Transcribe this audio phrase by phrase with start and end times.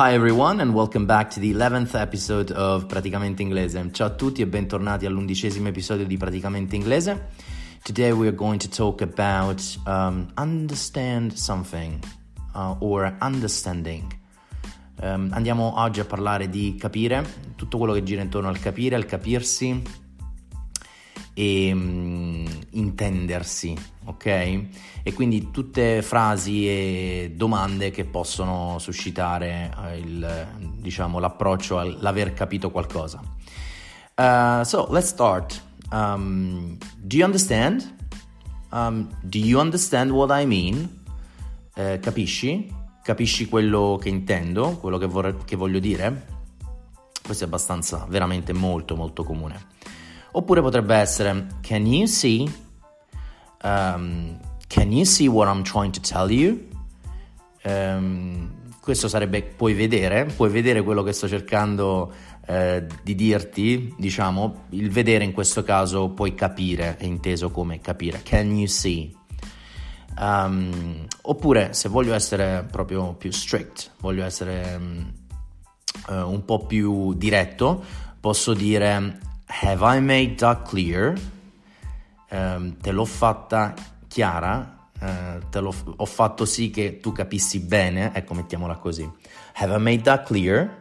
[0.00, 3.90] Hi everyone and welcome back to the 11th episode of Praticamente Inglese.
[3.92, 7.28] Ciao a tutti e bentornati all'undicesimo episodio di Praticamente Inglese.
[7.82, 12.02] Today we are going to talk about um, understand something
[12.54, 14.10] uh, or understanding.
[15.02, 17.22] Um, andiamo oggi a parlare di capire,
[17.54, 19.82] tutto quello che gira intorno al capire, al capirsi
[21.34, 22.29] e um,
[22.70, 24.26] intendersi, ok?
[25.02, 30.46] E quindi tutte frasi e domande che possono suscitare uh, il,
[30.78, 33.20] diciamo, l'approccio all'aver capito qualcosa.
[34.14, 35.60] Uh, so, let's start.
[35.90, 37.96] Um, do you understand?
[38.70, 40.88] Um, do you understand what I mean?
[41.74, 42.72] Uh, capisci?
[43.02, 46.38] Capisci quello che intendo, quello che, vorrei, che voglio dire?
[47.22, 49.66] Questo è abbastanza, veramente molto molto comune.
[50.32, 52.50] Oppure potrebbe essere Can you see?
[53.62, 56.68] Um, can you see what I'm trying to tell you?
[57.64, 62.12] Um, questo sarebbe puoi vedere, puoi vedere quello che sto cercando
[62.46, 68.22] eh, di dirti, diciamo, il vedere in questo caso puoi capire, è inteso come capire.
[68.22, 69.14] Can you see?
[70.18, 75.12] Um, oppure se voglio essere proprio più strict, voglio essere um,
[76.08, 77.84] uh, un po' più diretto,
[78.18, 79.18] posso dire
[79.50, 81.16] Have I made that clear?
[82.30, 83.74] Um, te l'ho fatta
[84.06, 84.78] chiara?
[85.00, 89.10] Uh, te l'ho ho fatto sì che tu capissi bene, ecco mettiamola così.
[89.54, 90.78] Have I made that clear?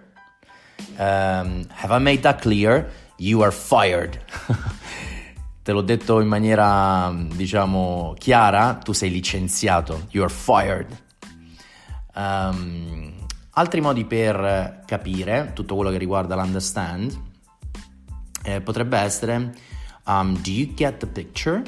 [0.98, 2.90] have I made that clear?
[3.18, 4.22] You are fired.
[5.64, 10.88] te l'ho detto in maniera, diciamo, chiara, tu sei licenziato, you are fired.
[12.14, 13.14] Um,
[13.52, 17.28] altri modi per capire tutto quello che riguarda l'understand
[18.44, 19.54] eh, potrebbe essere
[20.06, 21.64] um, Do you get the picture?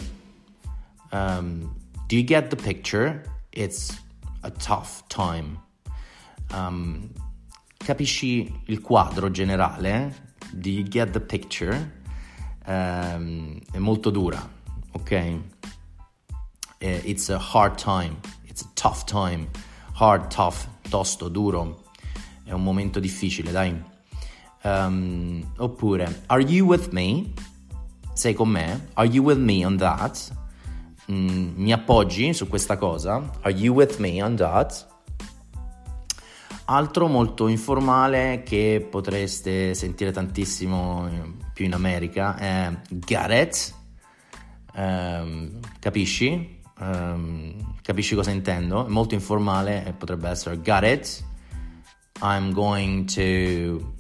[1.11, 1.75] Um,
[2.07, 3.23] do you get the picture?
[3.51, 3.97] It's
[4.43, 5.59] a tough time.
[6.53, 7.09] Um,
[7.77, 10.13] capisci il quadro generale?
[10.51, 11.99] Do you get the picture?
[12.65, 14.47] um, è molto dura,
[14.91, 15.39] ok?
[16.79, 18.17] It's a hard time,
[18.47, 19.49] it's a tough time,
[19.93, 21.83] hard, tough, tosto, duro,
[22.43, 23.89] è un momento difficile, dai.
[24.63, 27.33] Um, oppure, are you with me?
[28.13, 28.87] Sei con me?
[28.93, 30.31] Are you with me on that?
[31.11, 33.21] Mm, mi appoggi su questa cosa?
[33.41, 34.87] Are you with me on that?
[36.65, 42.71] Altro molto informale che potreste sentire tantissimo eh, più in America è
[43.31, 43.73] it?
[44.75, 46.59] Um, capisci?
[46.79, 48.85] Um, capisci cosa intendo?
[48.85, 51.23] È molto informale potrebbe essere Got it?
[52.21, 53.99] I'm going to...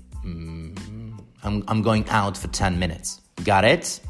[1.43, 3.21] I'm, I'm going out for 10 minutes.
[3.43, 4.01] Got it?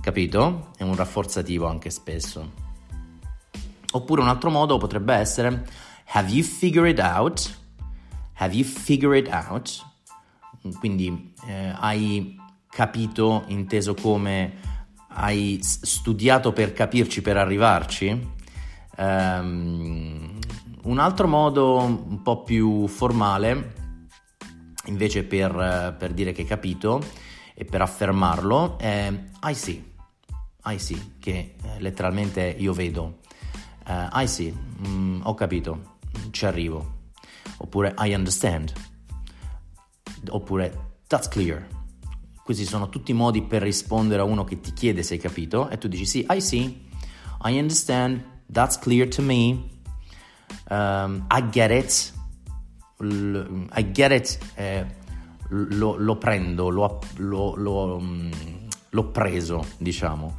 [0.00, 0.72] Capito?
[0.76, 2.64] È un rafforzativo anche spesso.
[3.92, 5.66] Oppure un altro modo potrebbe essere
[6.12, 7.54] Have you figured it out?
[8.34, 9.84] Have you figured it out?
[10.78, 12.36] Quindi eh, hai
[12.68, 14.74] capito, inteso come
[15.08, 18.34] hai studiato per capirci, per arrivarci.
[18.98, 20.38] Um,
[20.82, 23.85] un altro modo un po' più formale,
[24.86, 27.02] invece per, per, dire che hai capito
[27.54, 29.12] e per affermarlo, è
[29.44, 29.92] I see.
[30.64, 33.20] I see, che eh, letteralmente io vedo.
[33.86, 35.94] Uh, I see, mm, ho capito
[36.30, 36.94] ci arrivo.
[37.58, 38.72] Oppure I understand.
[40.28, 41.66] Oppure that's clear.
[42.42, 45.78] Questi sono tutti modi per rispondere a uno che ti chiede se hai capito e
[45.78, 46.86] tu dici sì, I see,
[47.42, 49.64] I understand, that's clear to me,
[50.70, 52.12] um, I get it,
[52.98, 54.86] I get it, eh,
[55.48, 58.30] lo, lo, prendo, lo, lo, um,
[58.90, 60.36] l'ho preso, diciamo.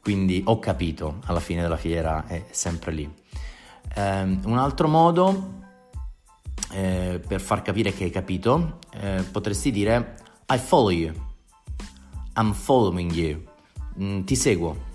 [0.00, 3.14] Quindi ho capito, alla fine della fiera è sempre lì.
[3.96, 5.56] Um, un altro modo
[6.72, 10.16] eh, per far capire che hai capito eh, potresti dire
[10.48, 11.12] I follow you,
[12.36, 13.42] I'm following you,
[14.00, 14.86] mm, ti seguo.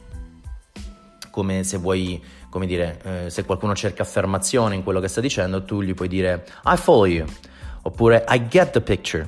[1.29, 2.23] Come se vuoi,
[2.53, 6.07] come dire, eh, se qualcuno cerca affermazione in quello che sta dicendo, tu gli puoi
[6.07, 7.25] dire I follow you,
[7.81, 9.27] oppure I get the picture,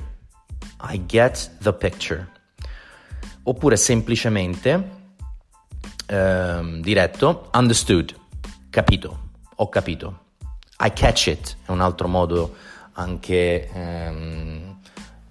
[0.88, 2.24] I get the picture,
[3.42, 4.90] oppure semplicemente
[6.06, 8.14] ehm, diretto understood,
[8.70, 9.24] capito
[9.56, 10.20] ho capito.
[10.78, 12.54] I catch it è un altro modo
[12.92, 14.78] anche ehm,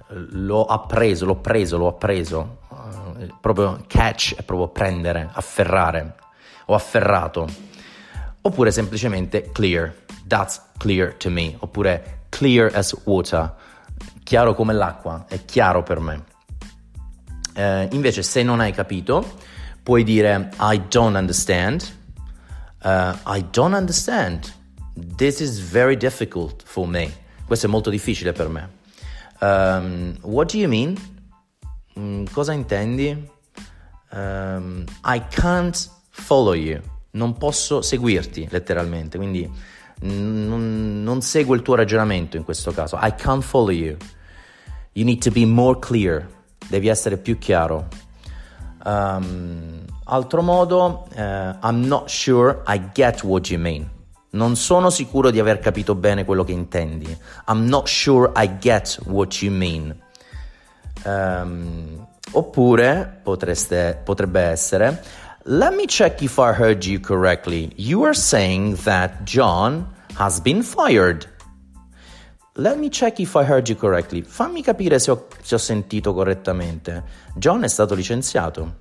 [0.08, 2.58] l'ho appreso, l'ho preso, l'ho appreso.
[2.68, 6.16] Uh, proprio catch è proprio prendere, afferrare.
[6.66, 7.74] Ho afferrato.
[8.46, 9.92] Oppure semplicemente clear.
[10.28, 11.56] That's clear to me.
[11.62, 13.52] Oppure clear as water.
[14.24, 16.24] Chiaro come l'acqua, è chiaro per me.
[17.56, 19.26] Uh, invece se non hai capito,
[19.82, 21.92] puoi dire I don't understand.
[22.84, 24.54] Uh, I don't understand.
[24.94, 27.12] This is very difficult for me.
[27.48, 28.70] Questo è molto difficile per me.
[29.42, 30.96] Um, what do you mean?
[31.98, 33.28] Mm, cosa intendi?
[34.12, 36.80] Um, I can't follow you.
[37.16, 39.50] Non posso seguirti letteralmente, quindi
[40.02, 42.98] non, non seguo il tuo ragionamento in questo caso.
[43.02, 43.96] I can't follow you.
[44.94, 46.28] You need to be more clear.
[46.68, 47.88] Devi essere più chiaro.
[48.84, 51.20] Um, altro modo, uh,
[51.64, 53.90] I'm not sure I get what you mean.
[54.32, 57.18] Non sono sicuro di aver capito bene quello che intendi.
[57.48, 59.98] I'm not sure I get what you mean.
[61.06, 65.02] Um, oppure potreste, potrebbe essere
[65.48, 67.72] Let me check if I heard you correctly.
[67.76, 69.88] You are saying that John
[70.18, 71.28] has been fired.
[72.56, 74.24] Let me check if I heard you correctly.
[74.24, 77.04] Fammi capire se ho, se ho sentito correttamente.
[77.38, 78.74] John è stato licenziato.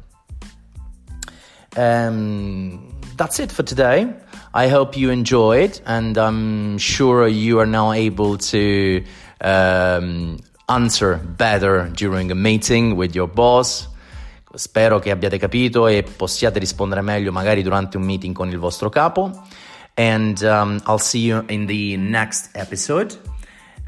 [1.77, 4.15] Um, that's it for today.
[4.55, 9.05] I hope you enjoyed, and I'm sure you are now able to
[9.43, 10.39] um,
[10.71, 13.89] answer better during a meeting with your boss.
[14.55, 18.89] Spero che abbiate capito e possiate rispondere meglio magari durante un meeting con il vostro
[18.89, 19.47] capo.
[19.95, 23.19] And um, I'll see you in the next episode.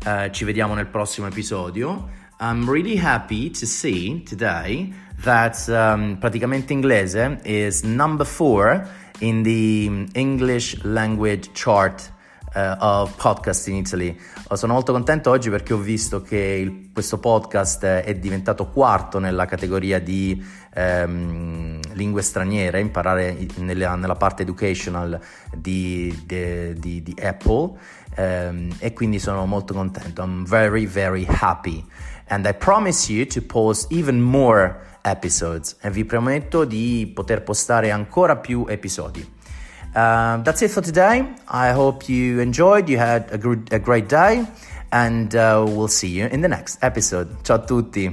[0.05, 2.09] Uh, ci vediamo nel prossimo episodio.
[2.39, 4.93] I'm really happy to see today
[5.23, 8.87] that um, praticamente inglese is number four
[9.21, 12.13] in the English language chart
[12.57, 14.19] uh, of podcast in Italy.
[14.53, 19.45] Sono molto contento oggi perché ho visto che il, questo podcast è diventato quarto nella
[19.45, 20.43] categoria di
[20.75, 25.21] um, lingue straniere, imparare nella, nella parte educational
[25.55, 27.73] di, di, di, di Apple
[28.17, 30.23] um, e quindi sono molto contento.
[30.23, 31.85] I'm very very happy
[32.29, 37.91] and I promise you to post even more episodes e vi prometto di poter postare
[37.91, 39.35] ancora più episodi.
[39.97, 41.27] Uh, that's it for today.
[41.49, 44.47] I hope you enjoyed, you had a, gr- a great day,
[44.93, 47.43] and uh, we'll see you in the next episode.
[47.45, 48.13] Ciao tutti.